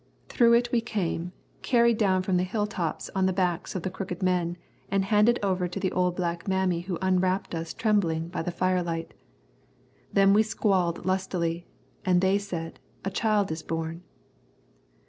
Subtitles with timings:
[0.29, 1.31] Through it we came,
[1.61, 4.57] carried down from the hill tops on the backs of the crooked men
[4.89, 9.13] and handed over to the old black mammy who unwrapped us trembling by the firelight.
[10.11, 11.67] Then we squalled lustily,
[12.03, 14.01] and they said "A child is born."